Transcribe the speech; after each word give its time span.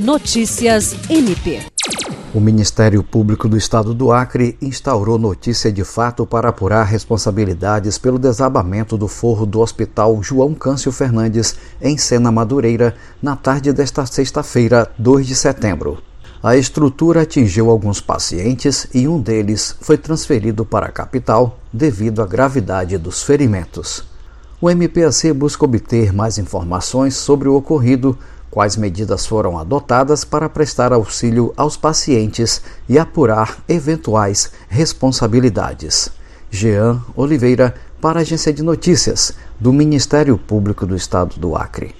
Notícias 0.00 0.96
MP. 1.10 1.60
O 2.32 2.40
Ministério 2.40 3.02
Público 3.02 3.46
do 3.46 3.54
Estado 3.54 3.92
do 3.92 4.10
Acre 4.10 4.56
instaurou 4.62 5.18
notícia 5.18 5.70
de 5.70 5.84
fato 5.84 6.24
para 6.24 6.48
apurar 6.48 6.84
responsabilidades 6.84 7.98
pelo 7.98 8.18
desabamento 8.18 8.96
do 8.96 9.06
forro 9.06 9.44
do 9.44 9.60
Hospital 9.60 10.22
João 10.22 10.54
Câncio 10.54 10.90
Fernandes, 10.90 11.54
em 11.82 11.98
Sena 11.98 12.32
Madureira, 12.32 12.94
na 13.22 13.36
tarde 13.36 13.74
desta 13.74 14.06
sexta-feira, 14.06 14.90
2 14.98 15.26
de 15.26 15.34
setembro. 15.34 16.02
A 16.42 16.56
estrutura 16.56 17.20
atingiu 17.20 17.68
alguns 17.68 18.00
pacientes 18.00 18.88
e 18.94 19.06
um 19.06 19.20
deles 19.20 19.76
foi 19.82 19.98
transferido 19.98 20.64
para 20.64 20.86
a 20.86 20.90
capital 20.92 21.58
devido 21.70 22.22
à 22.22 22.26
gravidade 22.26 22.96
dos 22.96 23.22
ferimentos. 23.22 24.08
O 24.62 24.70
MPAC 24.70 25.32
busca 25.32 25.64
obter 25.64 26.12
mais 26.12 26.36
informações 26.36 27.16
sobre 27.16 27.48
o 27.48 27.54
ocorrido, 27.54 28.18
quais 28.50 28.76
medidas 28.76 29.26
foram 29.26 29.58
adotadas 29.58 30.24
para 30.24 30.48
prestar 30.48 30.92
auxílio 30.92 31.52
aos 31.56 31.76
pacientes 31.76 32.60
e 32.88 32.98
apurar 32.98 33.62
eventuais 33.68 34.50
responsabilidades. 34.68 36.10
Jean 36.50 37.00
Oliveira, 37.14 37.74
para 38.00 38.18
a 38.18 38.22
Agência 38.22 38.52
de 38.52 38.62
Notícias 38.62 39.32
do 39.58 39.72
Ministério 39.72 40.36
Público 40.36 40.84
do 40.84 40.96
Estado 40.96 41.38
do 41.38 41.54
Acre. 41.54 41.94